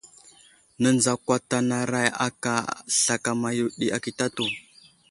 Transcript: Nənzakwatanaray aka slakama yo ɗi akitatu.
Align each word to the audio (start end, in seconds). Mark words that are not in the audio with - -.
Nənzakwatanaray 0.81 2.07
aka 2.27 2.53
slakama 2.99 3.49
yo 3.57 3.65
ɗi 3.77 3.87
akitatu. 3.95 4.43